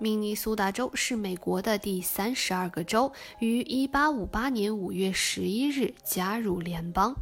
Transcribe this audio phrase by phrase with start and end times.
[0.00, 7.16] 明尼苏达州是美国的第三十二个州，于1858年5月11日加入联邦。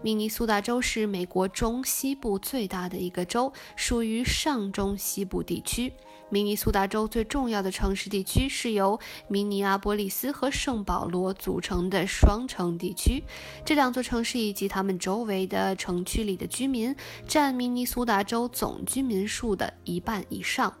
[0.00, 5.92] 明尼苏达州是美国中西部最大的一个州，属于上中西部地区。
[6.30, 8.98] 明尼苏达州最重要的城市地区是由
[9.28, 13.22] 明尼阿波利斯和圣保罗组成的双城地区。
[13.66, 16.96] 这两座城市以及他们周围的城区里的居民
[17.28, 20.74] 占明尼苏达州总居民数的一半以上。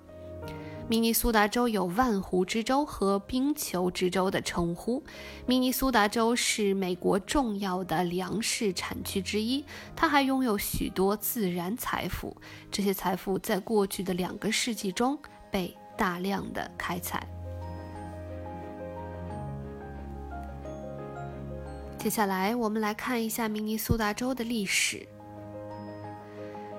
[0.86, 5.02] 明尼苏达州有“万湖之州”和“冰球之州”的称呼。
[5.46, 9.64] 明尼苏达州是美国重要的粮食产区之一，
[9.96, 12.36] 它还拥有许多自然财富。
[12.70, 15.18] 这些财富在过去的两个世纪中
[15.50, 17.26] 被大量的开采。
[21.96, 25.08] 接下来，我们来看一下明尼苏达州的历史。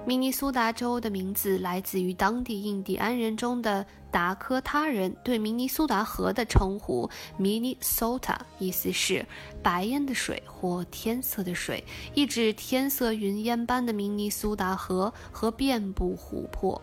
[0.08, 7.10] 明尼苏达州的名字来自于当地印第安人中的达科他人对明尼苏达河的称呼
[7.40, 9.26] ，Minnesota，意思是
[9.64, 16.80] 白烟的水或天色的水，意指天色云烟般的明尼苏达河和遍布湖泊。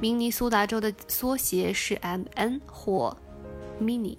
[0.00, 3.16] 明尼苏达州的缩写是 MN 或
[3.80, 4.18] Mini。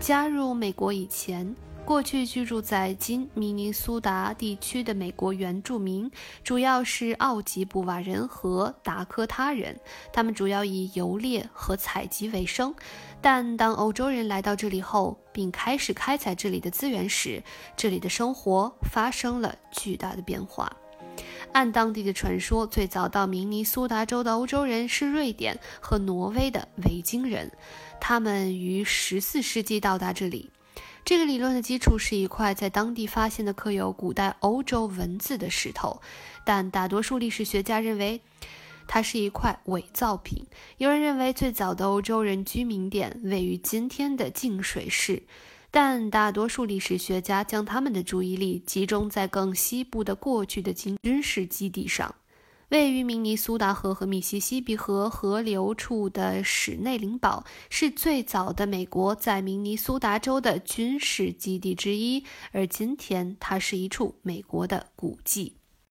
[0.00, 1.54] 加入美国以前。
[1.90, 6.08] 过去居住在今明尼苏达地区的美国原住民
[6.44, 9.76] 主要是奥吉布瓦人和达科他人，
[10.12, 12.72] 他们主要以游猎和采集为生。
[13.20, 17.42] 但当欧洲人来到这里后，并开始开采这里的资源时，
[17.76, 20.72] 这里的生活发生了巨大的变化。
[21.50, 27.50] 按当地的传说，最早到明尼苏达州的欧洲人是瑞典和挪威的维京人，
[28.00, 30.52] 他们于14世纪到达这里。
[31.04, 36.00] 这个理论的基础是一块在当地发现的刻有古代欧洲文字的石头，
[36.44, 38.20] 但大多数历史学家认为
[38.86, 40.46] 它是一块伪造品。
[40.78, 45.22] 有人认为最早的欧洲人居民点位于今天的净水市，
[45.70, 52.14] 但大多数历史学家将他们的注意力集中在更西部的过去的军事基地上。
[52.70, 65.59] 位于明尼苏达河和密西西比河河流处的史内林堡是最早的美国在明尼苏达州的军事基地之一，而今天它是一处美国的古迹。